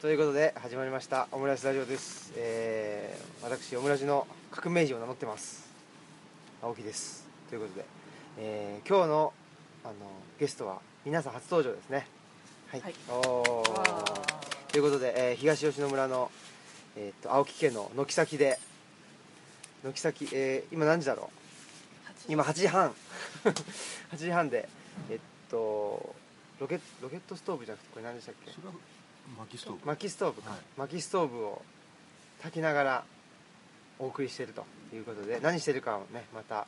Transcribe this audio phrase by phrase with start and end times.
[0.00, 5.68] ということで始まりましたオムライスラジオです、えー、私オムラジの革命児を名乗ってます。
[6.62, 7.26] 青木です。
[7.50, 7.84] ということで、
[8.38, 9.32] えー、今日の
[9.84, 9.94] あの
[10.38, 12.06] ゲストは皆さん初登場ですね。
[12.68, 12.94] はい、はい。
[13.10, 13.62] お
[14.72, 16.30] ということで、えー東吉野村の、
[16.96, 18.58] えー、と青木家の軒先で
[19.84, 21.30] 軒先、えー今何時だろ
[22.28, 22.32] う？
[22.32, 22.94] 今8時半。
[23.44, 24.66] 8 時半で
[25.10, 25.18] えっ
[25.50, 26.14] と
[26.58, 28.50] ロケロケットストーブじゃなくてこれ何でしたっけ？
[29.38, 29.86] 薪ストーブ。
[29.86, 30.58] 薪ストーブか、はい。
[30.76, 31.62] 薪ストーブを
[32.38, 33.04] 炊きながら
[33.98, 34.64] お送りしていると
[34.94, 35.40] いうことで。
[35.40, 36.66] 何してるかをねまたあの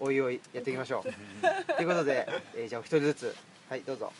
[0.00, 1.04] おいおいやっていきましょう。
[1.76, 2.26] ということで、
[2.56, 3.36] えーじゃあお一人ずつ。
[3.68, 4.12] はいどうぞ。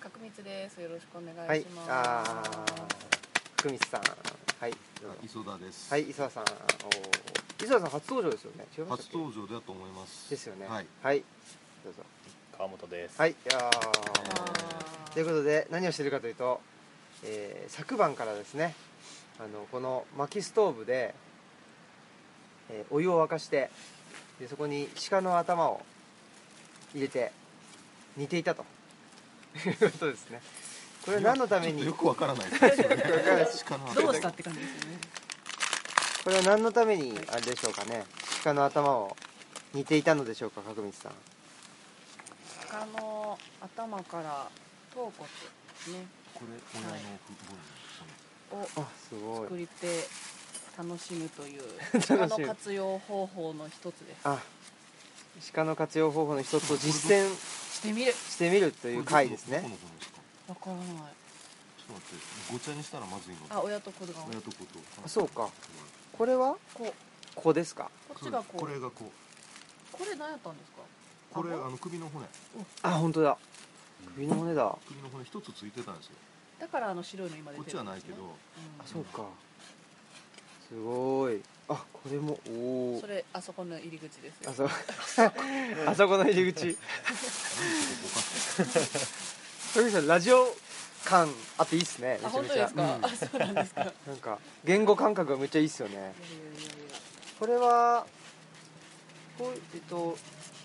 [0.00, 0.80] 角光です。
[0.80, 2.94] よろしくお願はいいします、あー。
[3.56, 4.02] 福光さん。
[4.60, 4.74] はい
[5.22, 6.44] 磯田です、はい磯田さん。
[6.44, 7.64] おー。
[7.64, 8.66] 磯田さん初登場ですよね。
[8.76, 10.30] 違いまし初登場だと思います。
[10.30, 10.66] ですよね。
[10.66, 10.86] はい。
[11.02, 11.24] はい
[11.84, 12.02] どうぞ。
[12.56, 13.18] 川本です。
[13.18, 13.34] はいい
[15.14, 16.60] ということで何をしてるかというと、
[17.24, 18.74] えー昨晩からですね
[19.38, 21.14] あのこの薪ストーブで、
[22.68, 23.70] えーお湯を沸かして
[24.40, 25.80] でそこに鹿の頭を
[26.94, 27.32] 入れて
[28.16, 28.64] 煮ていたと。
[29.66, 30.40] いうことですね。
[31.04, 31.84] これは何のために？
[31.86, 32.96] よくわからないですね。
[33.94, 34.98] どうしたって感じですよね。
[36.24, 38.04] これは何のためにあれでしょうかね。
[38.42, 39.16] 鹿の頭を
[39.72, 41.12] 煮ていたのでしょうか角光さん。
[42.68, 44.48] 鹿の頭から
[44.94, 45.28] 頭骨
[45.98, 46.06] ね。
[46.34, 46.94] これ親の
[47.26, 49.42] フットボールのをあすごい。
[49.44, 50.04] 作りて
[50.78, 51.62] 楽しむという
[52.06, 54.20] 鹿の活用方法の一つです。
[54.24, 54.40] あ
[55.52, 58.12] 鹿の活用方法の一つを実践してみる。
[58.12, 59.58] してみるという回ですね。
[59.58, 60.10] どこの骨です。
[60.12, 60.84] かわからない。
[60.86, 63.40] ちょっと待ってごちゃにしたらまずいの。
[63.50, 64.78] あ親と子が親と子と。
[65.04, 65.50] あそうか。
[66.16, 66.56] これは？
[66.72, 66.94] こう。
[67.34, 67.90] 子ですか？
[68.08, 68.60] こっちがこう。
[68.60, 69.10] これがこ
[69.92, 69.96] う。
[69.96, 70.78] これ何やったんですか？
[71.32, 71.66] これ顎？
[71.66, 72.26] あの首の骨。
[72.82, 73.36] あ本当だ
[74.14, 74.66] 首の骨だ。
[74.66, 76.12] あ首の骨一つついてたんですよ。
[76.60, 77.90] だからあの白いの今出こってちるんですね。
[77.90, 78.22] はないけど。
[78.22, 78.30] うん。
[78.86, 79.24] そうか。
[80.68, 81.40] すごい。
[81.68, 82.38] あこれも。
[82.48, 84.50] おおそれあそこの入り口ですよ。
[84.50, 84.64] あそ
[85.90, 86.66] あそこの入り口。
[86.66, 86.82] なんでそ
[87.96, 90.56] こぼかす富さんラジオ
[91.04, 91.28] 感
[91.58, 92.18] あっていいっすね。
[92.22, 92.68] めあちゃめちゃ。
[92.68, 93.04] 本当ですか、うん。
[93.04, 93.92] あそうなんですか。
[94.06, 95.94] なんか言語感覚がめっちゃいいっすよね。
[95.94, 96.14] いやいやい
[97.38, 98.06] これは
[99.38, 100.16] こうえっと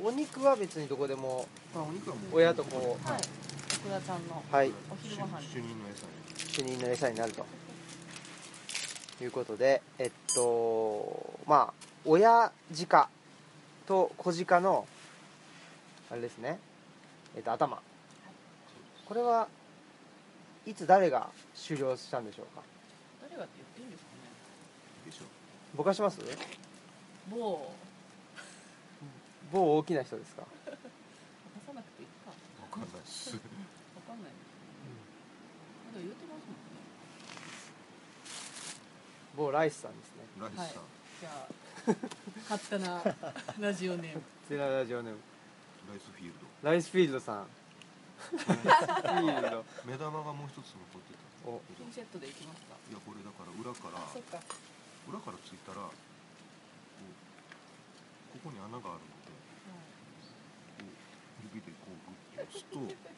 [0.02, 1.46] お肉は別にどこでも
[2.32, 3.22] 親とこやはい。
[3.68, 4.70] 福田ちゃんのはい。
[4.70, 5.42] お昼ご飯。
[5.42, 6.12] 主主任の餌に。
[6.54, 7.46] 主任の餌になると。
[9.22, 12.52] いうことでえっとまあ親
[12.88, 13.10] 鹿
[13.86, 14.88] と子鹿の
[16.10, 16.60] あれですね。
[17.36, 17.82] えっと頭。
[19.06, 19.48] これは
[20.66, 22.62] いつ誰が終了したんでしょうか？
[23.24, 24.18] 誰がって言っていいんですかね。
[25.08, 25.24] でしょ
[25.76, 26.22] ぼかします？
[27.30, 27.74] 某
[29.52, 30.44] 某大きな人ですか？
[30.66, 30.72] 出
[31.68, 32.30] さなくていいか。
[32.62, 33.34] わかんないっす。
[33.36, 33.40] わ
[34.08, 34.94] かんないですね。
[35.94, 36.80] まだ言ってますもんね
[39.36, 40.24] 某ライスさんですね。
[40.40, 40.74] ライスさん、はい。
[41.20, 41.96] じゃあ
[42.50, 43.02] 勝手な
[43.68, 44.22] ラジオネーム。
[44.50, 45.20] ゼララジオネーム。
[45.90, 47.48] ライスフィールライスフィールドさん。
[48.20, 49.64] フィールド。
[49.64, 51.50] ド 目玉がもう一つ残ってた。
[51.50, 51.60] お。
[51.78, 52.76] ピンセットでいきますか？
[52.90, 54.40] いやこれだから裏からそっか。
[55.10, 55.90] 裏からついたらこ
[58.44, 60.84] こに穴があるのでこう
[61.56, 61.72] 指で
[62.40, 63.10] こうグッと押すと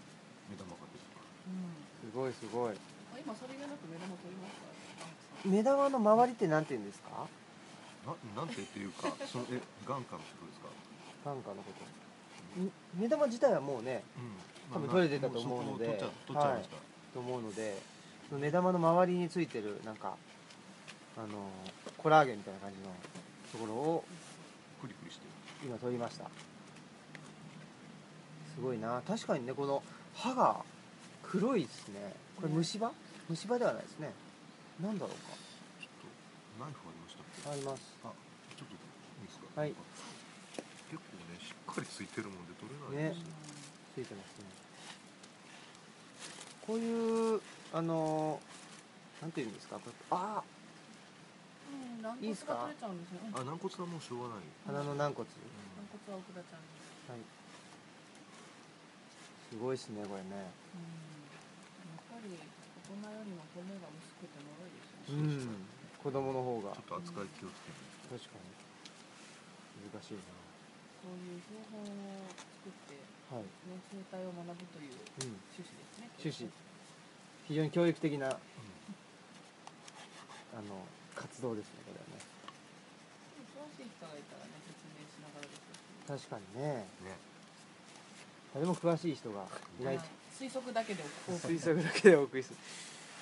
[0.50, 2.12] 目玉が出てくるうん。
[2.12, 2.74] すごいすごい。
[2.74, 7.28] あ今それがなく目玉取りました目玉の周りってなんて言うんですか。
[8.06, 10.68] ななんてっていうかそのえ眼下のことですか？
[11.26, 12.62] 眼下のこと。
[12.62, 14.74] ん目玉自体はもうねうん。
[14.74, 16.76] 多分取れてたと思うので取っちゃ取っちゃいました、
[17.14, 17.78] と思うので
[18.30, 20.16] その目玉の周りについてるなんか
[21.18, 21.28] あの
[21.98, 22.86] コラーゲンみたいな感じの
[23.52, 24.04] ところを
[24.82, 25.68] クリクリしてる。
[25.68, 26.26] 今取りました
[28.56, 29.02] すごいな。
[29.08, 29.82] 確かにねこの
[30.16, 30.64] 歯が
[31.24, 32.14] 黒いですね。
[32.36, 32.92] これ虫歯？
[33.30, 34.12] 虫歯ではないですね。
[34.82, 35.16] なんだろう
[35.80, 36.08] ちょっと
[36.64, 37.42] ナイフありましたっけ？
[37.44, 37.82] かあります。
[38.04, 38.12] あ
[38.58, 38.78] ちょっとい
[39.24, 39.62] いですか？
[39.62, 39.74] はい。
[40.92, 43.32] 結構ねしっかりついてるもんで取れないんですよ、
[43.96, 44.46] ついてますね。
[46.68, 47.42] こういう
[47.74, 48.40] あの
[49.22, 49.76] なんていうんですか？
[49.80, 50.44] これあ
[51.72, 52.56] うん軟骨がいいっすか？
[52.68, 53.20] 取れちゃうんですね。
[53.32, 53.40] うん。
[53.40, 55.24] あ軟骨はもうしょうがない、鼻の軟骨。
[55.24, 57.24] 軟骨は奥田ちゃんにはい
[59.52, 60.48] すごいですねこれね。
[60.72, 60.88] うん。
[61.92, 65.44] やっぱり大人よりも骨が薄くて脆いですうよね。
[65.44, 65.68] ん。
[66.00, 66.72] 子供の方が。
[66.72, 67.84] ちょっと扱い気をつけな
[68.16, 68.48] い確かに。
[69.92, 73.52] 難しいそういう標本を作って、ね、なはい、
[73.92, 76.08] 生態を学ぶといううん、趣旨ですね。
[76.16, 76.48] 趣旨。
[77.50, 78.40] 非常に教育的なと、
[80.56, 80.80] あの
[81.12, 82.24] 活動ですねこれはね。
[83.52, 86.40] 詳しい人がいたらね説明しながらですよ。
[86.40, 86.88] 確かにね。
[87.02, 87.18] うん、ね
[88.54, 89.46] 誰も詳しい人が
[89.80, 89.98] いない。
[89.98, 90.06] はい
[90.42, 92.56] 推測だけでお送り推測だけでお送りする。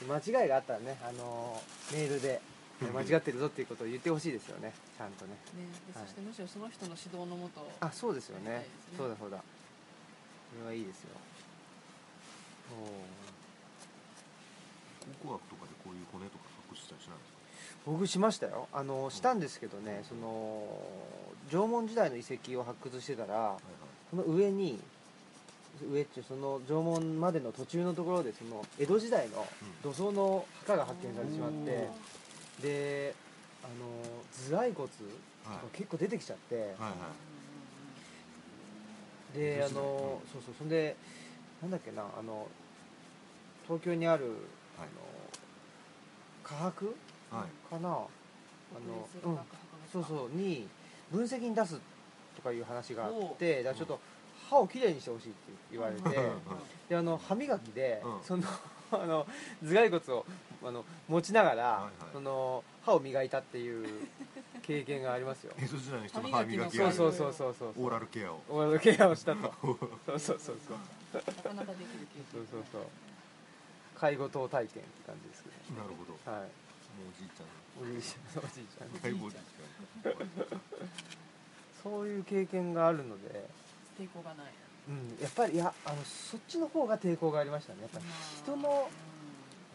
[0.08, 2.40] 間違いがあったらね、あのーメールで
[2.82, 4.72] え間違ってるぞっていうことを言ってほしいですよね。
[4.98, 5.32] ちゃんとね。
[5.58, 6.08] ねではい。
[6.08, 8.50] そしてむしろその人の指導のもとあそうですよね。
[8.50, 8.66] ね。
[8.96, 9.36] そうだそうだ。
[9.38, 9.44] こ
[10.64, 11.10] れはいいですよ。
[12.72, 12.76] 考
[15.20, 17.38] 古学とかでこういう骨とか発掘したりしないんですか？
[17.86, 18.70] 僕しましたよ。
[18.72, 20.66] あのしたんですけどねその
[21.52, 23.62] 縄文時代の遺跡を発掘してたらはいはい。
[24.12, 24.80] その上に
[25.92, 29.48] 上っていうその縄文までの途中のところでその江戸時代の
[29.84, 31.88] 土葬の墓が発見されてしまって
[32.62, 33.14] で
[33.64, 33.74] あの
[34.50, 34.90] 頭蓋骨
[35.74, 36.70] 結構出てきちゃって、はいは
[39.36, 39.38] い。
[39.38, 40.56] であですねの、そうそう。
[40.58, 40.96] そんで
[41.62, 42.48] なんだっけなあの
[43.68, 44.34] 東京にある、はい。
[44.80, 44.88] あの
[46.44, 46.96] 科博
[47.32, 47.70] はい。
[47.70, 47.90] かな？
[47.90, 48.08] あの、
[49.24, 49.40] うん、
[49.92, 50.36] そうそう。
[50.36, 50.68] に
[51.12, 51.80] 分析に出す
[52.36, 54.00] とかいう話があってだちょっと
[54.50, 55.38] 歯をきれいにしてほしいって
[55.72, 56.14] 言われてうん
[56.90, 58.24] であの歯磨きで、うん。
[58.24, 58.44] その
[58.92, 59.28] あの
[59.62, 60.26] 頭蓋骨を
[60.64, 61.92] あの持ちながら、はいはい。
[62.14, 64.08] その歯を磨いたっていう
[64.64, 65.54] 経験がありますよ。
[65.60, 67.74] 江戸時代の人の歯磨きがそうそうそうそう。
[67.76, 68.42] そうオーラルケアを。
[68.50, 69.54] オーラルケアをしたと。
[70.08, 70.78] そうそうそうそう。
[71.14, 72.26] なかなかできる経験。
[72.32, 72.82] そうそうそう。
[73.96, 76.32] 介護等体験って感じですけなるほど。
[76.32, 76.42] はい。
[76.42, 76.46] う
[77.10, 77.48] おじいちゃん。
[77.82, 78.88] おじいちゃんおじいちゃん。
[78.88, 80.60] おじいちゃん。
[81.84, 83.48] そういう経験があるので、
[84.00, 84.46] 抵抗がない。
[84.88, 87.82] うん、やっぱりいやあのそっちの方が抵抗がありましたね。
[87.82, 88.06] やっぱり
[88.42, 88.90] 人の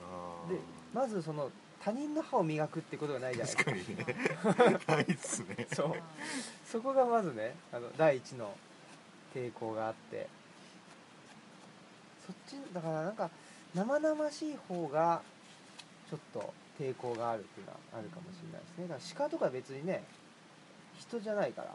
[0.03, 0.59] あで
[0.93, 1.51] まずその
[1.85, 3.71] 他人の歯を磨くってことがないじゃないですか。
[3.71, 4.81] 確かにね。
[4.89, 5.67] ないっすね。
[5.73, 5.93] そう。
[6.67, 8.57] そこがまずねあの第一の
[9.35, 10.27] 抵抗があって。
[12.27, 13.29] そっちだからなんか
[13.75, 15.21] 生々しい方が
[16.09, 18.89] ちょっと抵抗があるっていうのはあるかもしれないですね。
[18.89, 20.03] だから鹿とか別にね
[20.99, 21.75] 人じゃないから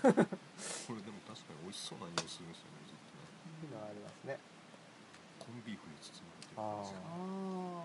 [0.00, 4.38] これでも確かに美味しそうな匂いするんですよねずっとねっていうのはありますね。
[5.38, 5.76] コンビー。
[5.76, 6.22] フに包
[6.56, 7.84] あまれてるんですよあ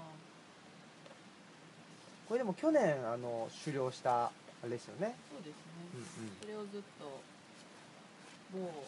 [2.27, 4.31] これでも去年あの狩猟したあ
[4.63, 5.15] れですよね。
[5.31, 5.56] そうです
[5.95, 6.42] うんねうん。
[6.42, 7.21] それをずっと
[8.54, 8.86] 某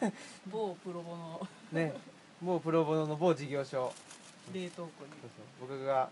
[0.50, 1.94] 某プロボのね。
[2.42, 3.92] 某プロボノの某事業所。
[4.52, 5.10] 冷凍庫に。
[5.20, 5.30] そう
[5.60, 5.68] そう。
[5.68, 6.10] 僕が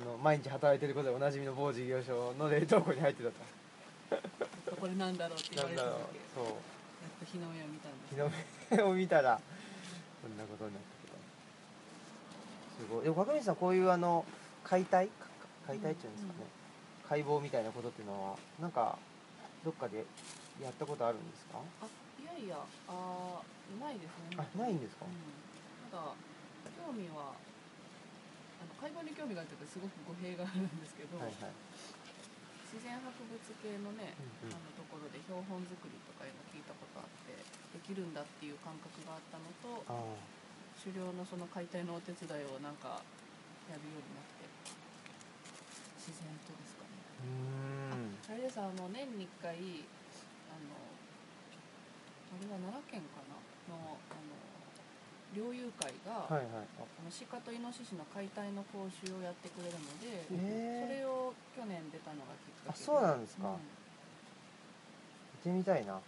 [0.00, 3.36] あの毎日働いてることでおなじみの某事業所の冷凍庫に入ってたと
[4.08, 6.54] これなんだろうって言われたなんだろう時そうやっ
[7.20, 8.30] と日の目を見たんです日の
[8.76, 9.40] 目を見たら
[10.22, 14.24] こんなことになったけどすごいでも角道さんこういうあの
[14.64, 15.06] 解体？
[15.08, 15.26] か
[15.66, 16.46] 解体っていうんですかね、
[17.08, 18.98] 解剖みたいなことっていうのはなんか
[19.64, 20.04] どっかで
[20.62, 21.58] やったことあるんですか？
[21.82, 21.86] あ
[22.22, 22.56] いやいや
[22.86, 25.06] あーないですねあないんですか？
[25.06, 26.14] うん、ただ
[26.86, 31.54] 興味はあの解剖に興味があるというかすごく語弊があるんですけど、はいはい、
[32.66, 34.54] 自然博物系のね、うんうん。
[34.54, 40.02] あのところで標本作りとかいうの聞いたことあってできるんだっていう感覚があったのとあ
[40.82, 43.02] 狩猟のその解体のお手伝いをなんか
[43.70, 44.46] やるようになって
[45.98, 46.94] 自然とですかね。
[48.30, 49.56] ああれですあの年に1回
[50.50, 50.78] あの
[52.34, 53.34] あれは奈良県かな
[53.70, 54.45] のあの
[55.36, 56.66] 猟友会が、はいはい。
[56.80, 60.32] ああの鹿とイノシシの解体の講習をやってくれるので、そ
[60.88, 62.80] れを去年出たのがきっかけで。
[62.80, 63.52] あそうなんですか。
[63.52, 63.60] うん。
[65.44, 66.00] 出てみたいな。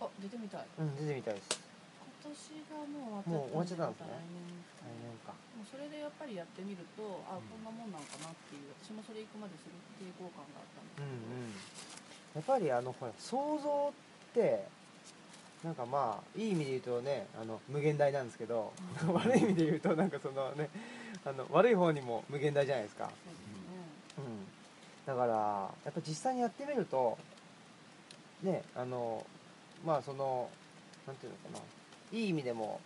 [0.00, 0.66] あ出てみたい。
[0.80, 1.60] うん出てみたいです。
[2.24, 4.16] 今年がもうもう終わっちゃったんですね。
[4.80, 5.36] ま来年か。
[5.52, 7.52] もうそれでやっぱりやってみるとあ、うん。
[7.52, 11.52] こんなもんなんかなっていう私もそれ行くまですごく抵抗感があったんですうんうん。
[11.52, 14.64] やっけど、ぱりあのほら想像って
[15.64, 18.72] なんかまあいい意味で言うとねあの無限大なんですけど、
[19.06, 19.14] うん。
[19.14, 20.68] 悪い意味で言うとなんかそのね
[21.24, 24.26] あの悪い方にも無限大じゃないですか、そうですね。
[25.06, 25.34] うん、だから
[25.84, 27.16] やっぱ実際にやってみると
[28.42, 29.24] ねあの
[29.84, 30.48] まあその
[31.06, 31.64] なんていうのかな。
[32.18, 32.80] いい意味でも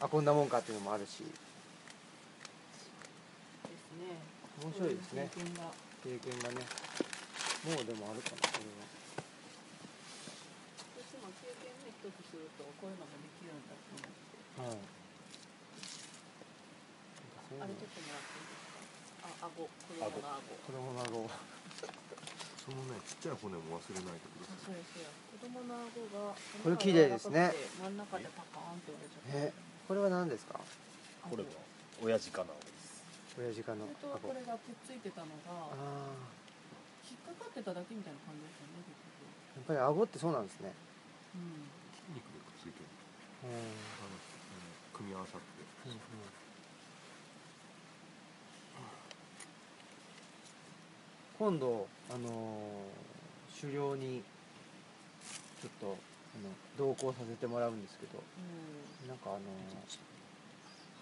[0.00, 1.18] あこんなもんかっていうのもあるし。
[1.18, 1.24] です
[3.98, 4.16] ね。
[4.62, 5.28] 面白いですね。
[5.34, 6.48] 経験が。
[6.50, 6.56] ね。
[7.66, 8.86] もうでもあるかなこれは
[11.02, 14.16] 私も経験ね一つするとこういうのもできるんだと思って。
[14.60, 14.80] はい。
[17.56, 19.46] あれちょっともらっていいですか？
[19.46, 19.68] あ顎。
[19.70, 20.42] 子供の顎。
[20.66, 21.30] 子供の顎。
[22.66, 24.58] そのねちっちゃい骨も忘れないでください。
[24.58, 25.08] あそうやそうや
[25.38, 27.54] 子供の顎がこれ綺麗ですね。
[27.78, 29.54] 真ん中でパカーンって折れちゃって。
[29.54, 29.54] え、
[29.86, 30.58] これは何ですか？
[31.22, 31.50] 顎これは
[32.02, 33.04] 親父かなです。
[33.38, 34.34] 親父かのそれとこ顎。
[34.34, 36.10] れがくっついてたのがあ
[37.08, 38.82] 引っかかってただけみたいな感じですよね
[39.54, 40.72] やっぱり顎ってそうなんですね。
[41.36, 41.70] うん
[42.66, 43.46] 筋肉でくっついてる。
[43.46, 43.54] うん。
[43.54, 45.46] あの、うん組み合わさって。
[51.38, 54.22] 今度あのー狩猟に
[55.62, 55.96] ちょっと
[56.34, 58.22] あの同行させてもらうんですけど、
[59.02, 59.08] うん。
[59.08, 59.42] なんかあのー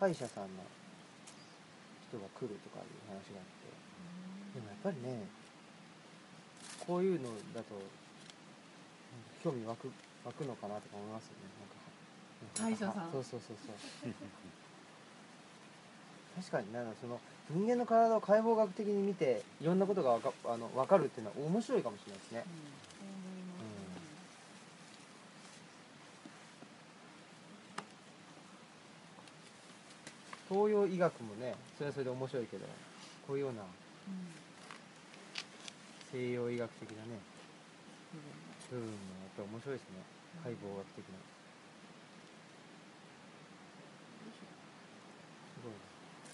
[0.00, 0.62] 歯医者さんの
[2.10, 3.70] 人が来るとかいう話があって
[4.58, 5.22] でもやっぱりね
[6.86, 7.78] こういうのだと
[9.42, 9.90] 興味湧く
[10.24, 11.53] 湧くのかなとか思いますよね
[12.56, 13.10] 歯医者さん。
[13.12, 14.12] そうそうそうそう。
[16.36, 22.44] 確かになんかその人間の体を解剖学的に見ていろんなことがわかあの分かるっていうのは面白いかもしれないですね。
[22.46, 22.52] うん。
[30.50, 32.66] そう思います東洋医学もねそれはそれで面白いけど
[33.26, 33.68] こういうようなうん
[36.12, 37.02] 西洋医学的なね
[38.72, 38.80] うん。
[38.80, 40.02] 部分もやっぱり面白いですね。
[40.42, 41.14] 解剖学的な
[45.54, 45.78] すごいな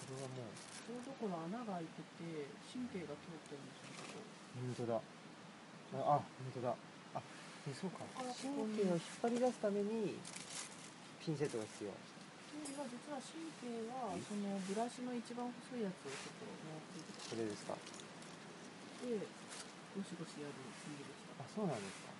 [0.11, 0.53] れはもう。
[0.83, 4.27] そういうところ穴が開いてて神経が通ってるんですよここ。
[4.59, 4.99] 本当だ。
[4.99, 6.75] ああ本当だ。
[7.15, 7.23] あ
[7.67, 8.03] えそうか。
[8.19, 10.19] あ神経を引っ張り出すために
[11.23, 11.95] ピンセットが必要。
[11.95, 17.73] では実は神経はそのブラシの一番細いやつをちょっと持ってきこれですか。
[17.79, 19.07] て
[19.95, 22.11] ゴシゴシやる感じでしたあそうなんですか。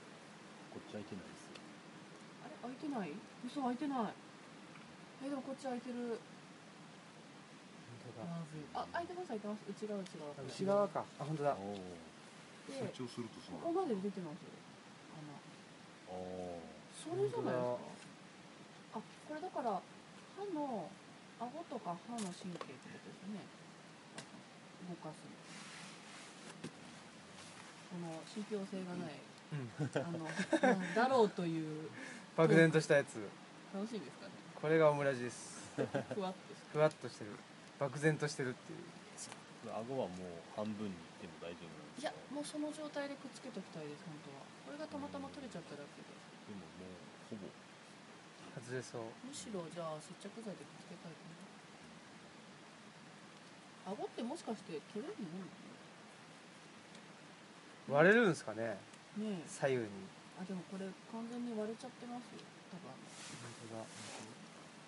[0.72, 1.60] こっち開いてないですよ。
[2.48, 3.12] あれ開いてない？
[3.44, 4.16] 嘘開いてない。
[5.24, 6.16] えでもこっち開いてる
[8.74, 9.60] あ開いてます開いてます。
[9.70, 10.32] 内側内側。
[10.32, 11.06] あ内側か。
[11.20, 11.58] あ本当だ。
[12.70, 14.52] 成長するとそうここまで出てますよ
[16.10, 16.16] 穴。
[16.16, 16.62] お
[16.96, 17.66] それじゃないです
[18.94, 19.00] か？
[19.00, 19.82] あこれだから
[20.38, 20.88] 歯の
[21.40, 23.42] 顎とか歯の神経ってことですね。
[24.88, 25.20] 動かす
[27.92, 29.20] この信憑性がない
[30.06, 31.90] あのなん だろうという。
[32.38, 33.20] 漠然としたやつ。
[33.74, 34.32] 楽しいですかね？
[34.62, 35.60] これがオムラジです。
[35.76, 37.32] ふわっとしてふわっとしてる
[37.82, 38.86] 漠然としてるっていう。
[39.74, 42.10] 顎はもう半分にいっても大丈夫なんですか？
[42.10, 44.42] いやもうその状態でくっつけときたいです本当は。
[44.66, 46.10] これがたまたま取れちゃっただけで
[46.50, 46.98] でももう
[47.30, 47.46] ほぼ。
[48.58, 51.26] 外れそうむしろじゃあ接着剤でくっつけたいか
[53.90, 53.98] な。
[53.98, 55.50] 顎ってもしかして取れるもん
[58.02, 58.78] 割れるんですかね？
[59.18, 59.50] ねえ。
[59.50, 59.90] 左右に。
[60.38, 62.42] あでもこれ完全に割れちゃってますよ
[62.74, 62.90] 多分。
[63.70, 63.86] 本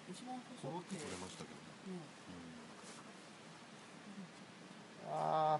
[0.09, 1.61] 一番その時細くて、取れましたけど
[1.93, 2.01] ね。
[2.01, 2.42] ね当だ
[5.15, 5.59] あ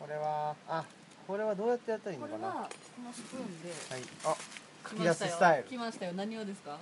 [0.00, 0.84] これはあ
[1.26, 2.48] これはどうやってやったらいいのかな？
[2.48, 3.68] はこれはこのスプーンで。
[3.68, 3.72] い。
[4.24, 4.36] あ
[4.90, 6.12] 書き出すスタイル来ましたよ。
[6.14, 6.78] 何をですか？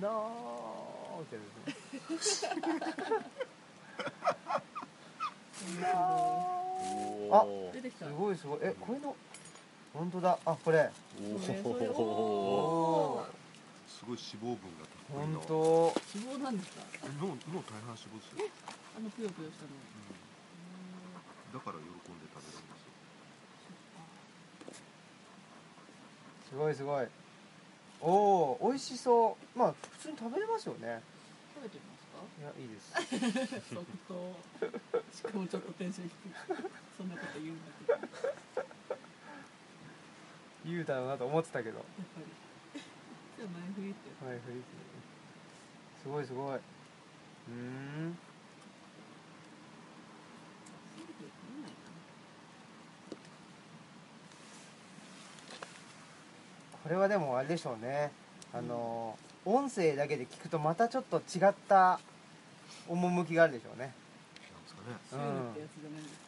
[0.00, 2.52] ノーってですね。
[5.94, 8.06] お あお出てきた。
[8.06, 8.58] すごいすごい。
[8.62, 9.14] えこれの
[9.92, 10.38] 本当だ。
[10.46, 10.90] あこれ。
[11.20, 13.26] おお
[13.88, 15.54] すごい脂肪分がたっぷり本の当。
[16.14, 16.82] 脂肪なんですか？
[17.20, 18.48] 脳脳大半脂肪ですよ、
[18.98, 19.70] あのぷよぷよしたの。
[19.70, 22.98] うん、だから喜んで食べるんですよ。
[26.50, 27.06] すごいすごい。
[28.02, 29.58] おお美味しそう。
[29.58, 30.98] まあ普通に食べれますよね。
[31.54, 32.10] 食べてみます
[32.42, 32.90] いやいいです。
[32.90, 32.98] か
[33.70, 34.34] 即答。
[35.14, 36.34] しかもちょっとテンション低い。
[36.96, 38.98] そんなこと言うんだけどやっ
[40.66, 41.78] 言うだろうなと思ってたけど。
[41.78, 41.84] ぱ
[42.18, 42.82] り。
[43.36, 44.26] じゃあ前振りって。
[44.26, 44.62] はいフリー
[46.02, 46.56] すごいすごい。
[46.56, 48.18] うーん
[56.88, 58.10] これはでもあれでしょうね。
[58.54, 62.00] あの、音声だけで聞くとまたちょっと違った
[62.88, 63.92] 趣があるでしょうね。
[64.54, 64.96] なんですかね。
[65.10, 65.54] そうん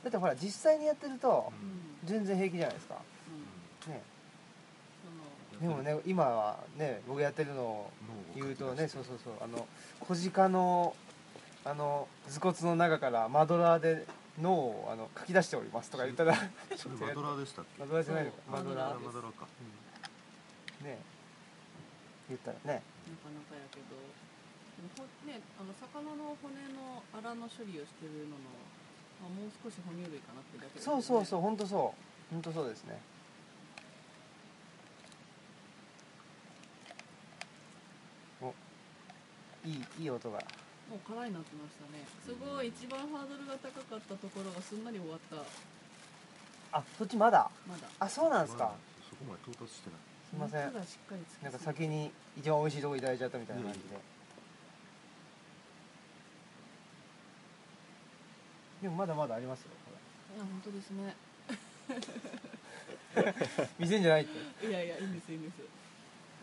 [0.05, 1.51] だってほら実際にやってると
[2.03, 2.09] うん。
[2.09, 2.97] 全然平気じゃないですか。
[3.87, 3.93] うん。
[3.95, 4.03] ね。
[5.63, 7.91] でもね今はね僕やってるのを
[8.35, 9.33] 言うとねそうそそうそう。
[9.43, 9.67] あの
[10.01, 10.95] 小鹿の
[11.65, 14.05] あの頭骨の中からマドラーで
[14.43, 16.35] 脳をあの書き出しておりますとか言ったら
[16.77, 17.81] それマドラーでしたっけ？
[17.81, 18.37] マドラーじゃないのか。
[18.47, 19.47] そうマドラーマドラーか。
[19.63, 19.80] うん
[20.83, 20.99] ね。
[22.29, 22.83] 言ったらね。
[23.09, 23.97] なかなかやけど。
[23.97, 28.49] でもほねあの魚の骨のアラの処理をしてるのの、
[29.21, 30.81] まあ、もう少し哺乳類かなってだけね。
[30.81, 32.33] そうそうそう本当そう。
[32.33, 32.97] 本当そうですね。
[38.41, 38.55] お
[39.67, 40.39] いいいい音が。
[40.89, 42.07] もう辛いなってましたね。
[42.25, 46.79] すごい一番ハードルが高かったところがすんなり終わった。
[46.79, 47.51] あそっちまだ？
[47.69, 47.87] まだ。
[47.99, 48.73] あそうなんですか。
[49.11, 49.99] そこまで到達してない
[50.31, 50.73] すいません。
[51.43, 53.85] なんか先に一番美味しいとこいただいちゃったみたいな感じで、
[58.83, 59.91] でもまだまだありますよほ
[60.37, 61.17] いや本当ですね。
[63.17, 63.35] ら
[63.79, 64.67] 見せんじゃないって。
[64.67, 65.55] いやいやいいんですいいんです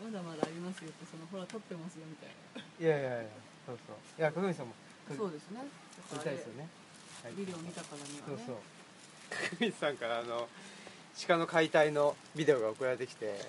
[0.04, 2.30] まだまだありますよってそのほら撮ってますよみたい
[2.78, 3.28] いやいやいや
[3.66, 3.96] そうそう。
[4.20, 4.74] いや角口さんも
[5.08, 5.64] なそうですね。
[6.10, 6.68] 撮りたいですよね、
[7.24, 7.32] はい。
[7.32, 8.44] ビデオ見たからにはね。
[8.46, 8.56] そうそう。
[9.56, 10.46] 角口さんからあの
[11.26, 13.40] 鹿の解体のビデオが送られてきて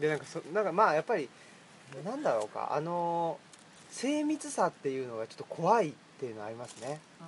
[0.00, 1.28] でなんかそなんかまあやっぱり
[2.04, 3.38] なんだろうかあの
[3.90, 7.00] 精密さっていうのがちょっと怖いっていうのはありますね。
[7.20, 7.24] あ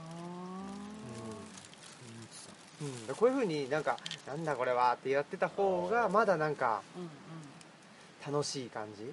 [3.09, 3.97] うん、こういうふうになんか
[4.27, 6.83] 「なんだこれは」ってやってた方がまだなんか
[8.27, 9.13] 楽しい感じ。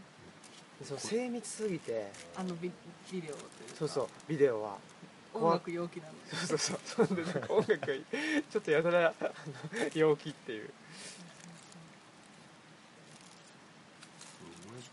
[0.83, 2.71] そう精密すぎてあのビ
[3.11, 3.75] ビデオというか。
[3.77, 4.77] そうそうビデオは。
[5.33, 6.13] 音楽陽気なの
[6.47, 7.07] そうそうそう。
[7.49, 7.87] 音楽が
[8.51, 9.13] ちょっとやたら
[9.93, 10.69] 陽気っていう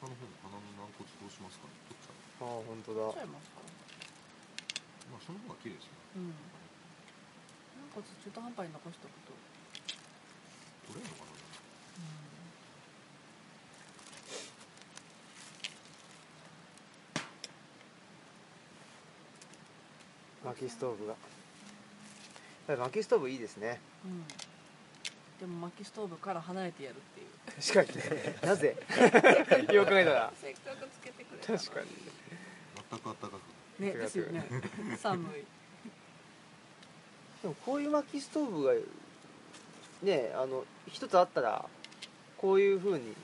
[0.00, 1.68] 親父家の方の鼻の軟骨どうしますか？
[1.68, 3.00] ね取っちゃうああ本当だ。
[3.00, 3.60] どうちゃいますか
[5.12, 6.32] まあその方が綺麗ですねうん。
[6.32, 9.36] なんか中途半端に残しておくと。
[10.88, 11.30] 取れるのかな？
[20.50, 21.14] 薪ストーブが。
[22.76, 23.80] 薪ストーブいいですね。
[24.04, 24.24] うん
[25.40, 27.28] でも薪ストーブから離れてやるっていう。
[27.86, 28.36] 確かにね。
[28.42, 28.76] なぜ？
[29.72, 30.32] よく考えたら。
[30.38, 31.86] せっかくつけてくれたの確かに
[32.90, 33.28] 全く暖か
[33.78, 34.44] くねですよね
[34.98, 35.44] 寒い。
[37.40, 38.74] でもこういう薪ストーブが
[40.02, 41.64] ねあの一つあったら
[42.36, 43.14] こういうふうに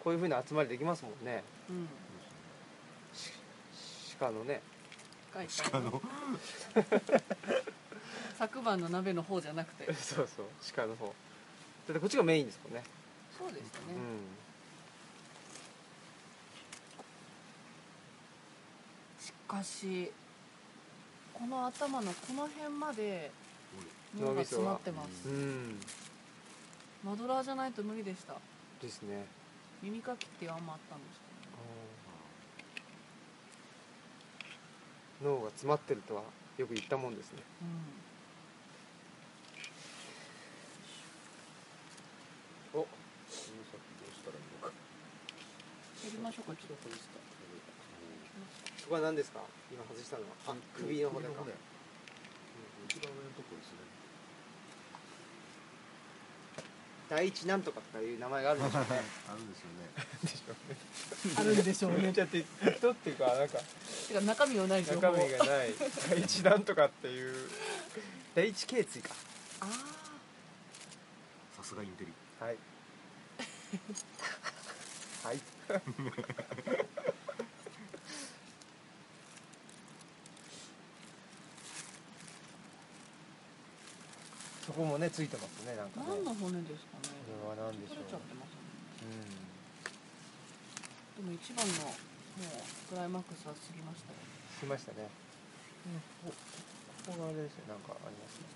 [0.00, 1.44] こういうふうに集まりできますもんね。
[1.68, 1.88] うん。
[4.18, 4.62] 鹿のね。
[5.70, 6.02] 鹿の。
[8.38, 9.92] 昨晩の鍋の方じゃなくて。
[9.92, 10.46] そうそう。
[10.74, 11.14] 鹿の方
[11.88, 12.84] だってこっちがメインですもんね。
[13.36, 13.84] そうでしたね、
[19.20, 20.12] しかし
[21.32, 23.30] この頭のこの辺まで
[24.20, 25.28] 脳が詰まってます。
[25.28, 25.34] うん。
[25.34, 25.80] うん
[27.04, 28.34] マドラーじゃないと無理でした。
[28.82, 29.24] ですね。
[29.80, 31.26] 耳かきってあんまあったんですか？
[35.24, 36.22] ね脳が詰まってるとは
[36.58, 37.38] よく言ったもんですね。
[42.74, 42.88] おこの
[43.30, 43.46] 先ど
[44.10, 46.88] うしたらいいのかうんやりましょうかちょっと
[48.82, 49.40] そこは何ですか？
[49.70, 50.28] 今外したのは。
[50.48, 51.32] あ首の骨か。
[51.42, 51.52] 首
[52.88, 53.78] 一番上のとこですね
[57.10, 58.88] 第一なんとかとかいう名前があるんでしょうね。
[59.28, 60.76] あるんですよね。
[61.36, 62.12] あるんでしょうね。
[62.12, 62.44] ちゃって
[62.76, 63.58] 人っていうかなんか。
[64.08, 65.74] てか中身のない中身がない。
[66.10, 67.48] 第一なんとかっていう。
[68.34, 69.14] 第一頸椎か。
[69.60, 69.66] あ
[71.56, 72.12] さすがインテリ。
[72.40, 72.56] はい。
[75.24, 75.40] はい
[84.66, 86.06] そこもねついてますねなんあかね。
[86.08, 87.16] 何の骨ですかね。
[87.40, 88.04] これは何でしょう。
[88.04, 88.60] 取れちゃってますね。
[91.24, 91.32] うん。
[91.32, 94.20] でも一番のもうクライマックスは過ぎましたよ。
[94.60, 95.08] しましたね。
[96.20, 96.32] こ
[97.08, 98.48] ここがあれですよなんかありますね。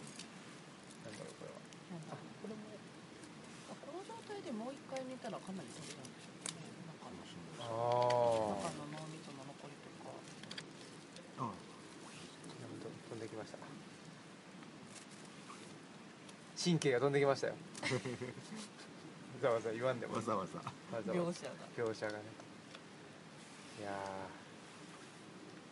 [1.09, 1.57] なんだろうこれは。
[1.96, 2.29] なんだろう。
[2.44, 2.61] これも
[3.72, 6.22] あこの状態でもう一回煮たらかなり取れるんでしょうね中のあ
[7.68, 8.59] 中の
[8.92, 10.11] 脳みその残りとか
[11.38, 11.51] あ
[13.11, 13.59] 飛んできました。
[16.62, 17.55] 神経が飛んできましたよ。
[17.83, 17.88] わ
[19.42, 20.14] ざわざ言わんでも。
[20.14, 20.61] わざわざ。
[21.12, 22.18] 描写が描写がね。
[23.81, 23.94] いやー。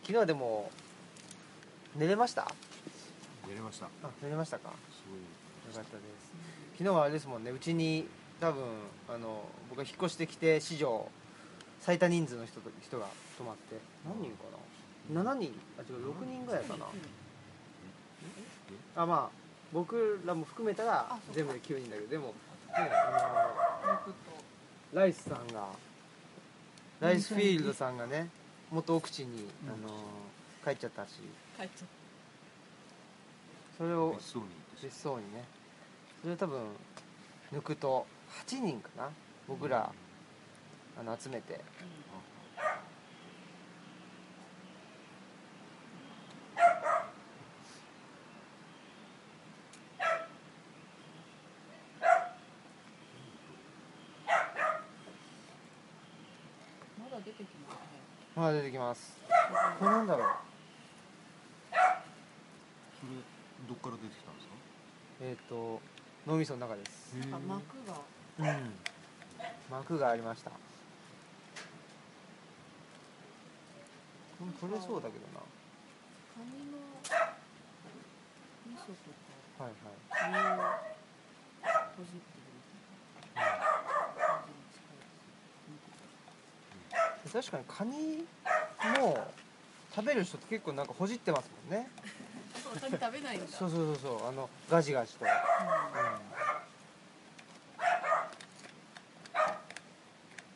[0.01, 0.69] 昨日はでも
[1.95, 2.41] 寝れました？
[2.43, 2.47] あ
[3.47, 3.87] やりました。
[4.21, 4.71] 寝れましたか？
[4.91, 5.19] すごい。
[5.21, 6.31] よかったです。
[6.77, 7.51] 昨日はあれですもんね。
[7.51, 8.07] うちに
[8.41, 8.63] 多分
[9.07, 11.07] あの僕が引っ越してきて史上
[11.81, 13.75] 最多人数の人と人が泊まって。
[14.05, 14.43] 何人か
[15.13, 15.51] な？7人？
[15.77, 16.85] あ違う6人ぐらいかな。
[18.95, 19.35] あまあ
[19.73, 22.33] 僕らも含めたら全部で9人だけどでも、ね、
[22.73, 24.05] あ
[24.93, 25.69] のライスさんが
[26.99, 28.29] ライスフィールドさんがね
[28.69, 30.03] 元奥地に、あの
[30.63, 31.09] 帰っちゃったし。
[31.57, 31.87] 帰っちゃっ
[33.77, 34.15] それを
[34.81, 35.43] 別荘にね。
[36.21, 36.59] それを多分
[37.51, 38.05] 抜くと
[38.47, 39.09] 8人かな？
[39.47, 39.91] 僕ら
[40.99, 41.53] あの集めて。
[41.53, 41.59] た、
[57.03, 57.81] まだ出てきますね。
[58.35, 59.17] まだ出てきます。
[59.79, 60.27] これなんだろう？
[62.99, 63.11] それ
[63.67, 64.53] どっから出てきたんですか？
[65.21, 65.81] えっ、と
[66.27, 67.13] 脳みその中です。
[67.15, 67.99] なんか膜が。
[68.39, 68.73] うん。
[69.69, 70.61] 膜がありましたこれ
[74.59, 75.41] 取れそうだけどな。
[76.33, 76.77] カニの
[78.67, 79.63] 味噌とか。
[79.63, 80.01] はいはい。
[80.29, 80.63] 身を
[81.91, 82.51] 閉じってる
[87.31, 88.25] 確かにカニ
[88.99, 89.27] も
[89.95, 91.89] 食べる人って結構なんかほじってますもんね。
[92.61, 93.47] そうカニ食べないんだ。
[93.47, 95.37] そうそうそうそうあのガジガジと、うん、や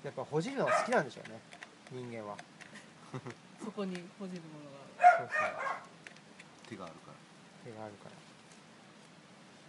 [0.10, 1.40] っぱほじるのが好きなんでしょうね
[1.92, 2.36] 人間は
[3.64, 5.30] そこに閉じるものがある。
[5.30, 5.54] そうそう。
[6.70, 7.18] 手があるから。
[7.64, 8.16] 手があるから。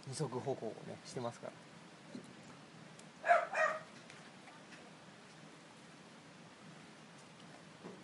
[0.07, 1.53] 二足歩行をねしてますから。
[1.53, 3.35] あ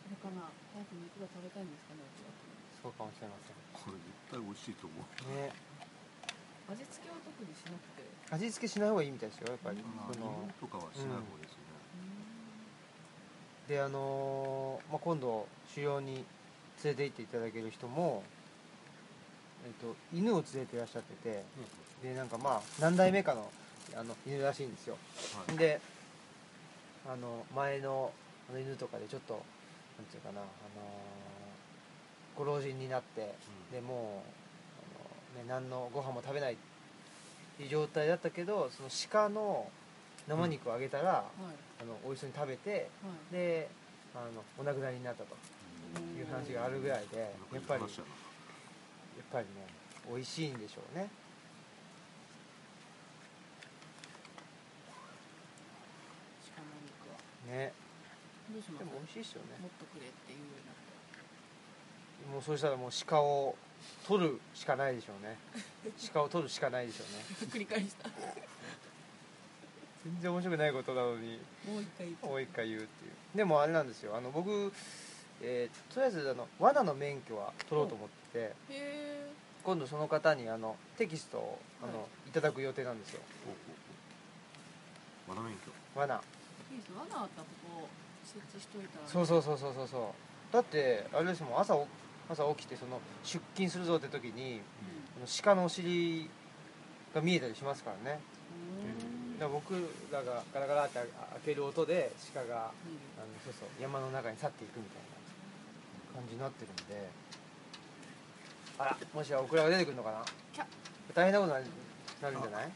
[0.10, 0.52] れかな。
[0.74, 2.04] 早く肉が食べたいんですかね。
[2.82, 3.56] そうかもしれません。
[3.72, 5.00] これ絶対美味しいと思う。
[5.32, 5.56] ね。
[6.68, 8.04] 味付けは特にしなくて。
[8.32, 9.80] 味付けしない方がいいみたいですよやっぱり。
[9.84, 10.28] まあその
[10.60, 11.63] 日本とかはしない方がいいですよ。
[11.63, 11.63] ね、
[13.74, 16.24] であのーまあ、今度狩猟に
[16.84, 18.22] 連れて行っていただける人も、
[19.66, 21.44] えっと犬を連れていらっしゃってて
[22.04, 23.50] でなんかまあ何代目かの
[23.98, 24.98] あの犬らしいんですよ。
[25.48, 25.58] はい。
[25.58, 25.82] で
[27.08, 28.12] あの前の
[28.48, 29.40] あの犬とかでちょっとな
[30.04, 30.46] んていうかな、あのー
[32.38, 33.34] ご老人になって
[33.72, 34.24] でも
[35.38, 36.58] うあの、ね、何のご飯も食べないっ
[37.58, 39.68] ていう状態だったけどその鹿の
[40.28, 41.26] 生肉をあげたら、はい。
[41.82, 43.34] あの美味しそうに食べてはい。
[43.34, 43.70] で
[44.16, 45.36] あのお亡くなりになったと
[46.18, 47.20] いう話があるぐらいで
[47.52, 47.90] やっぱりやっ
[49.32, 49.52] ぱりね
[50.10, 51.10] 美味しいんでしょうね。
[57.50, 57.74] ね。
[58.52, 58.80] どうします？
[58.80, 59.48] でも美味しいっすよね。
[59.62, 63.56] もっとくれっていうようになったらもうそうしたらもう鹿を
[64.08, 65.38] 取るしかないでしょうね。
[66.14, 67.48] 鹿を取るしかないでしょうね。
[67.52, 68.10] 繰り返した
[70.04, 72.28] 全然面白くないことなのにもう一回言って。
[72.28, 73.38] もう一回言うっていう。
[73.38, 74.16] でもあれなんですよ。
[74.16, 74.72] あの僕、
[75.42, 79.24] えーとりあえずあの罠の免許は取ろうと思ってて
[79.64, 82.32] 今度その方にあのテキストをあの、、はい。
[82.32, 83.22] ただく予定なんですよ。
[83.46, 83.76] ほうほう。
[85.28, 87.46] ほうマナ免許罠罠あったらこ
[87.82, 87.88] こ
[88.26, 89.08] 設置しといたら。
[89.08, 90.14] そうそうそうそうそうそ
[90.52, 90.54] う。
[90.54, 91.60] だってあれですもん。
[91.60, 91.88] 朝お
[92.30, 94.62] 朝起きてその出勤するぞって時に
[95.18, 96.30] あの鹿のお尻
[97.14, 98.20] が見えたりしますからね
[99.44, 99.74] ら僕
[100.12, 101.08] らがガラガラって開
[101.46, 102.72] ける音で鹿があ
[103.22, 105.04] のそうそう山の中に去っていくみたい
[106.16, 107.10] な感じになってるんで。
[108.80, 110.26] あらもしやオクラが出てくるのかな？
[111.14, 111.66] 大変なことに
[112.24, 112.72] なるんじゃない？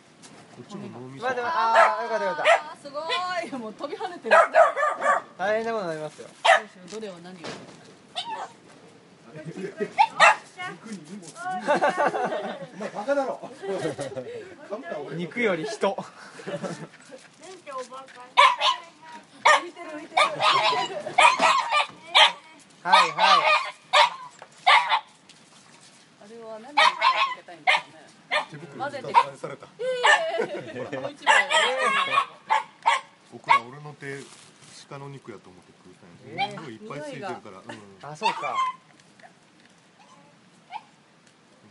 [0.55, 1.25] こっちも脳みそ。
[1.25, 3.59] まあでもああよかったよかっあーすごい。
[3.59, 4.29] もう飛び跳ねてる。
[4.29, 4.45] た
[5.39, 6.27] 大変なことになりますよ。
[6.91, 7.37] どれを何を？
[12.75, 13.49] お前バカだろ
[15.13, 15.87] 肉より人。
[15.87, 16.03] は
[22.83, 23.11] いはい。
[26.21, 26.71] あれは何？
[26.71, 26.83] をか
[27.37, 28.07] けたいんですかね
[28.51, 29.67] 手袋混ぜて返された
[33.31, 34.19] 僕ら俺の手
[34.89, 35.95] 鹿の肉やと思って食う。
[35.95, 37.65] たんやえーすごいいっぱいついてるから、うん、
[38.01, 38.55] 本あそうか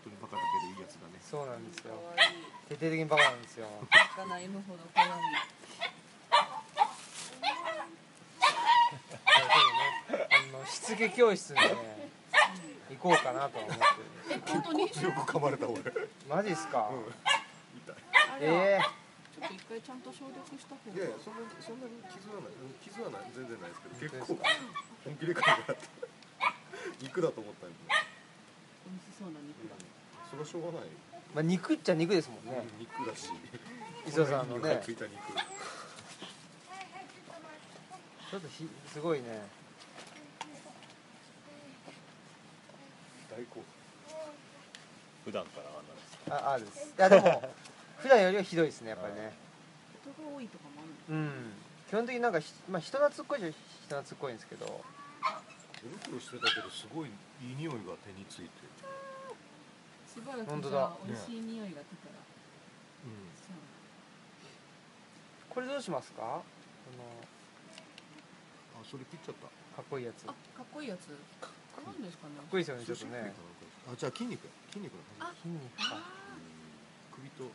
[0.04, 1.95] 当にバカだけどいいやつだねそうなんですよ。
[2.69, 3.67] 徹底的にバカなんですよ。
[4.17, 5.12] 魚犬ほど可愛い。
[10.07, 12.11] あのしつけ教室にね
[12.91, 14.83] 行こうかなとは思ってる本当に？
[14.83, 14.89] よ
[15.27, 16.91] く噛まれた俺、うん、マジっすか、
[17.75, 17.97] 痛い。
[18.15, 18.81] あらえ。
[19.35, 24.39] ちょっと一回ちゃんと消毒した方がいやいやそんなそんなに傷はないうん傷はない全然ないですけど結構
[25.05, 25.75] 本気で噛まれた。
[27.03, 28.07] 肉だと思ったんやけ
[28.87, 29.83] 美味しそうな肉だど
[30.31, 30.91] それはしょうがない、
[31.37, 32.64] まあ肉っちゃ肉ですもんね。
[32.81, 33.29] 肉だし。
[34.09, 34.81] 磯さんのね。
[34.83, 35.14] ついた肉。
[38.31, 39.42] ちょっとひすごいね。
[43.31, 43.62] 大好
[45.27, 46.35] 普段からあんなんですか？
[46.49, 46.94] ああるです。
[46.96, 47.42] いやでも
[48.01, 49.37] 普段よりはひどいですねやっぱりね。
[50.01, 51.53] 人が多いとかもあるのうん。
[51.88, 53.61] 基本的になんかひ、まあ、人懐っこいじゃ人
[54.01, 54.83] 懐っこいんですけど。
[55.77, 57.11] 手袋してたけどすごい
[57.42, 58.65] いい匂いが手について
[60.16, 60.72] しばらく本当だ。
[60.72, 62.16] じゃあ美味しい匂いが出たら、
[65.52, 66.24] これどうしますか？
[66.24, 66.40] あの。
[68.81, 69.52] あそれ切っちゃった。
[69.76, 70.24] かっこいいやつ。
[70.24, 71.12] あかかっこいいやつ。
[71.12, 72.40] なんですかね。
[72.40, 73.37] っこいいですよねちょっとね。
[73.92, 74.40] あじゃあ筋肉。
[74.40, 75.37] や筋肉の話。
[75.37, 76.00] あ筋肉か。
[77.12, 77.52] 首と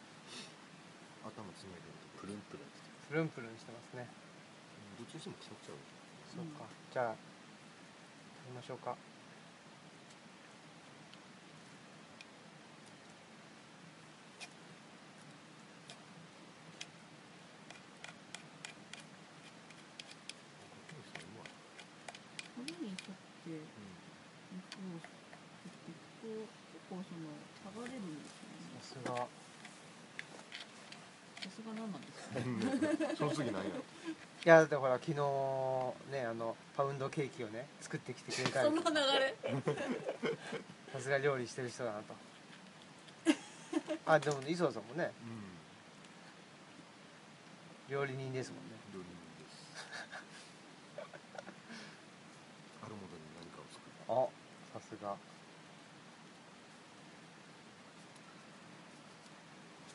[1.26, 2.30] 頭つないでるとこ。
[2.30, 2.70] プルンプルン
[3.10, 4.06] プルンプルンしてますね。
[5.02, 5.82] どっちにしても腐っちゃう。
[6.30, 6.70] そうか。
[6.94, 8.94] じゃあ食べましょうか
[22.62, 23.66] 骨に沿って肉
[24.86, 25.02] を
[25.64, 27.26] 切っていくと結構その
[27.74, 28.30] 剥がれるんで
[28.84, 29.26] すよねさすが
[31.42, 32.21] さすが何なんですかね
[33.18, 33.70] その次なんや。
[34.44, 35.16] いやだってほら昨日
[36.12, 39.36] ねあのパウンドケーキをね作ってきてくれたりその流れ。
[40.94, 42.16] さすが料理してる人だなと。
[44.06, 45.12] あでもね磯田さんもね
[47.88, 47.94] うん。
[47.94, 48.72] 料理人ですもんね。
[48.94, 49.68] 料理人です。
[52.84, 55.16] あるものに何かを作あさすが。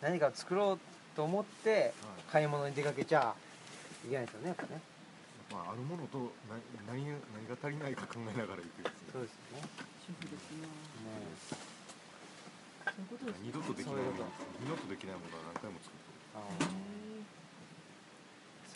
[0.02, 0.78] 何か作ろう
[1.16, 1.92] と思ってはい。
[2.30, 3.34] 買い物に出かけちゃ
[4.04, 4.80] いけないですよねやっぱね。
[5.50, 6.18] まああるものと
[6.50, 6.58] な
[6.90, 7.16] 何何
[7.48, 9.68] が足りないか考えながら行くやつそうですよね。
[10.04, 10.76] 主婦ですなね。
[12.86, 14.26] そういうことです二度とできないもの
[14.60, 16.70] 二度とできないものは何回も作ってあへー。
[17.22, 17.26] ー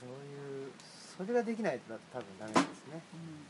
[0.00, 0.72] そういう
[1.18, 3.02] それができないと多分ダメですね。
[3.12, 3.44] うん。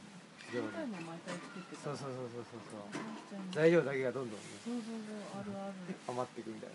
[0.51, 5.95] 回も毎回作ってそうそうそうそうそう材料だけがどんどんねそうそうそうあるある。
[6.11, 6.75] 余っていくみたいな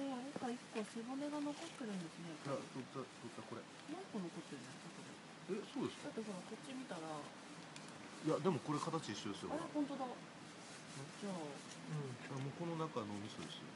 [0.00, 2.32] これあれか一個背骨が残ってるんですね。
[2.40, 3.60] じゃあどったどったこれ。
[3.92, 5.04] 何個残ってるんですかこ
[5.52, 7.04] れえそうですだってほらこっち見たら。
[7.04, 9.52] あいやでもこれ形一緒ですよ。
[9.52, 10.08] ほら本当だ。
[10.08, 11.36] じゃあ。
[11.36, 13.68] あもうこの中の味噌ですよ。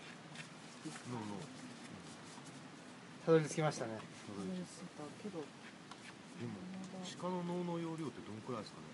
[1.13, 1.37] のの。
[3.29, 4.01] たどり着きましたね。
[4.25, 5.45] これしてたけど。
[5.45, 6.57] でも
[7.05, 8.89] 鹿の脳の容量ってどんくらいですかね？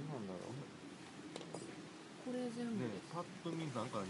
[0.00, 0.56] 何なんだろう。
[2.24, 2.88] これ全部。
[2.88, 4.00] ねパッと見なんか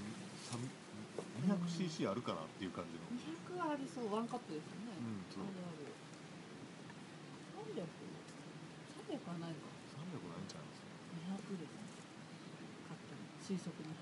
[1.45, 3.05] 200cc あるかなっていう感じの。
[3.13, 5.45] 200ありそうワンカップですよね、うんそう。
[5.45, 5.85] あるある
[7.77, 9.69] 300 300はないか。
[9.97, 10.81] 300ないんちゃいます
[11.53, 11.83] ？200ですね
[12.89, 13.93] 買ったの推測200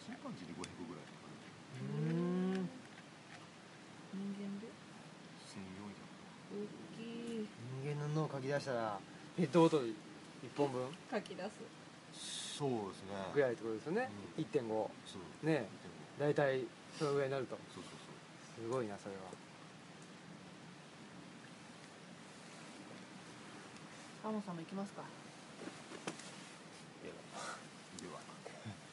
[0.00, 1.30] チンパンジーで500ぐらいかな
[1.80, 2.68] うーん
[4.10, 4.66] 人間で
[5.46, 5.94] 1400
[6.50, 7.48] 大きい
[7.84, 8.98] 人間の脳を書き出したら
[9.36, 9.94] ペットボトル1
[10.56, 13.16] 本分書き出すそうですね。
[13.32, 14.44] ぐらいってことですよね、うん。
[14.44, 15.64] 1.5そうね。
[16.18, 16.60] 大体
[16.98, 17.56] そのぐらいになると。
[17.74, 17.96] そうそう
[18.60, 18.68] そう。
[18.68, 19.22] すごいなそれは。
[24.22, 25.02] ハモさんも行きますか？
[27.02, 27.08] で
[28.12, 28.20] は。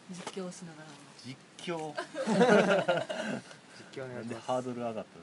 [0.10, 0.88] 実況しながら。
[1.26, 1.92] 実況？
[3.92, 4.48] 実況お願ないんします。
[4.48, 5.20] でハードル上がった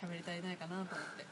[0.06, 1.26] 喋り足りないかなと思って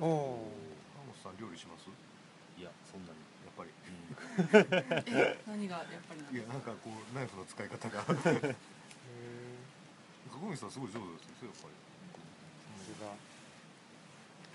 [0.00, 0.46] おお
[1.22, 1.90] さん料理します？
[2.58, 3.18] いやそんなに。
[3.42, 3.70] やっぱり。
[5.10, 6.54] え何がやっぱりなんいですか？
[6.54, 7.98] やなんかこうナイフの使い方が。
[7.98, 8.54] へえ
[10.30, 10.70] 角口さん。
[10.70, 11.74] すごい上手ですよやっぱり
[12.86, 13.18] それが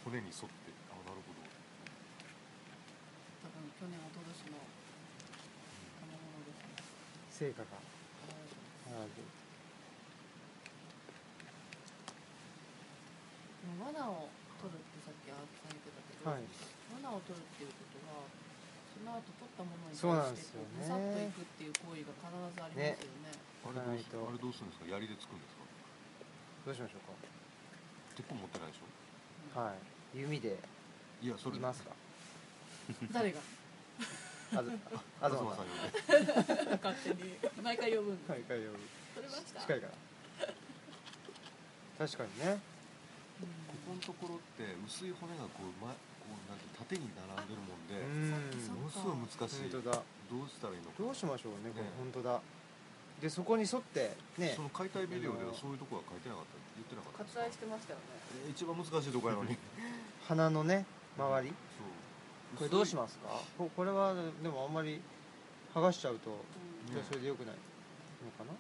[0.08, 0.71] 骨に沿って。
[0.88, 1.43] あなるほど
[3.43, 7.51] 多分去年一昨年の賜物ですね。
[7.51, 9.12] 成果がある
[13.63, 14.32] でも罠を
[14.63, 15.79] 取るってさっき青木さん
[16.24, 16.48] はい。
[17.04, 18.24] 罠を取るっていうことは
[18.96, 20.00] その後取ったものに対
[20.40, 23.36] してこうぐさっといくっていう行為が必ずありますよね。
[23.64, 24.00] あれあれ
[24.40, 24.88] どうするんですか？
[24.88, 25.64] 槍でつくんですか？
[26.64, 27.12] どうしましょう
[28.16, 28.86] 鉄砲持ってないでしょ？
[29.56, 29.80] かはい。
[30.20, 30.58] 弓で。
[31.20, 31.58] いやそれ。
[31.58, 31.92] いますか？
[33.12, 33.40] 誰が？
[34.56, 34.72] あず
[35.20, 35.66] あずまさん。
[35.68, 35.78] 呼ん
[36.24, 36.32] で。
[36.80, 38.70] 勝手に毎回呼ぶんではいはい取れ
[39.28, 39.60] ました？
[39.68, 39.94] 近いから
[42.08, 42.58] 確かにね。
[43.40, 43.48] こ
[43.88, 45.94] このところって薄い骨がこう前
[46.34, 48.82] こうなんて縦に並んでるもんでうん。
[48.82, 49.69] ものすごい難しい。
[49.69, 50.02] 本当だ。
[50.34, 51.86] どうしたらいいのかどうしましょうねこれ。
[51.86, 52.41] ね本当だ。
[53.22, 54.54] でそこに沿ってね。
[54.58, 58.06] その解体ビデオではそういうとこは書いてなかった言ってなかった割愛してましたよね。
[58.48, 59.56] え一番難しいとこやのに。
[60.28, 61.54] 鼻のね周り。
[61.54, 61.54] そ
[61.86, 62.58] う。
[62.58, 63.30] これどうしますか？
[63.58, 65.00] ここれはでもあんまり
[65.74, 66.93] 剥がしちゃうとうん。
[66.93, 68.52] じゃあそれでよくないのかな？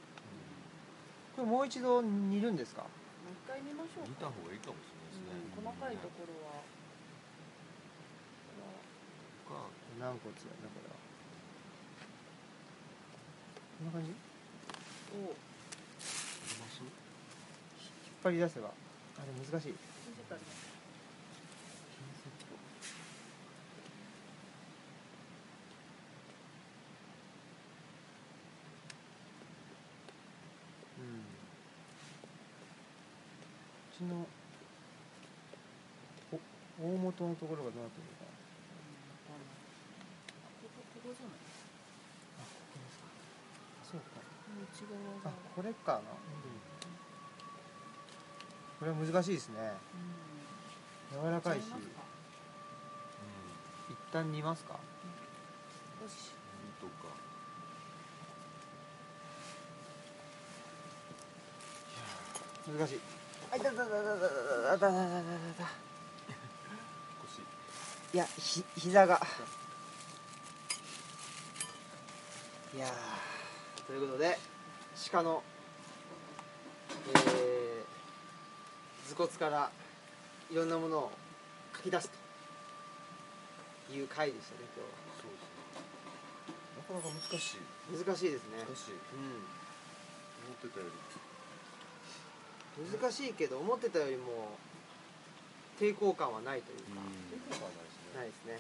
[1.35, 2.83] これもう一度煮るんですか？
[2.83, 2.87] も
[3.33, 6.61] う一回見ましょう見た方がいいかもしれないですね、うん、細かいところは。
[6.61, 6.63] こ
[9.53, 10.97] か軟骨やねこれは
[13.77, 14.09] こんな感じ？
[14.09, 14.15] 引
[15.13, 15.37] れはをあ
[16.49, 19.75] りますっ張り出せばあれ難しい。
[30.97, 31.19] うん。
[31.19, 31.21] う
[33.97, 34.25] ちの
[36.31, 36.35] お
[36.81, 39.61] 大元のところがどうなってるのかなうんわかんない
[40.63, 44.52] ここここじゃないあここですかあそうか内側が
[45.25, 45.99] あこれかな、
[48.79, 49.77] これは難しいですね。
[51.13, 51.65] うん柔らかいし。
[53.89, 54.73] 一旦煮ますか？
[54.73, 54.79] よ
[56.09, 56.31] し。
[56.81, 57.13] 耳とか。
[62.79, 62.99] 難しい。
[63.51, 64.89] あいたたたたたたたたたた。
[65.63, 65.69] た
[67.21, 67.43] 腰
[68.13, 69.21] いやひ膝が。
[72.75, 72.91] いやー。
[73.85, 74.39] ということで
[75.11, 75.43] 鹿の
[77.13, 79.71] えー、頭骨から
[80.51, 81.11] いろんなものを
[81.75, 85.53] 書き出すという回でしたねそうですね。
[86.77, 87.57] なかなか難しい。
[87.89, 88.57] 今日は難しいですね。
[88.67, 88.91] 難しい。
[88.91, 89.43] うん。
[90.43, 90.91] 思ってたより
[92.73, 94.57] 難しいけど思ってたよりも
[95.79, 96.83] 抵抗感はないというか、
[97.31, 98.19] 抵抗感はないですね。
[98.19, 98.59] ないですね。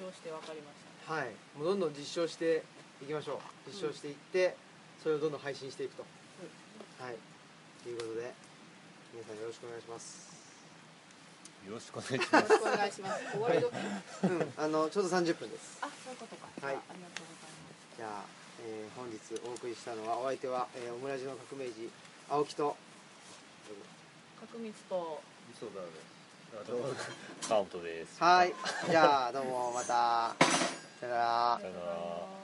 [0.00, 1.14] 実証して分かりました。
[1.14, 1.34] はい。
[1.56, 2.64] もうどんどん実証して
[3.02, 3.70] いきましょう。
[3.70, 4.56] 実証していって、
[5.02, 6.04] それをどんどん配信していくと、
[6.98, 7.16] はい。
[7.82, 8.34] ということで
[9.14, 10.28] 皆さんよろしくお願いします。
[11.66, 12.52] よろしくお願いします。
[12.52, 13.22] よろしくお願いします。
[13.30, 14.52] 終わり時うん。
[14.56, 15.78] あのちょうど30分です。
[15.82, 16.50] あそういうことか。
[16.66, 16.74] はい。
[16.74, 17.96] ありがとうございます。
[17.96, 18.24] じゃあ、
[18.66, 21.88] えー本日お送りしたのはお相手は、えー、オムラジの革命児
[22.28, 22.76] 青木と。
[24.40, 25.22] 角光と。
[25.54, 26.18] 味噌だです。
[26.58, 28.22] あと川本です。
[28.22, 28.54] はい。
[28.90, 30.34] じゃあどうもまた。
[31.00, 31.58] さよなら。
[31.62, 32.37] さよなら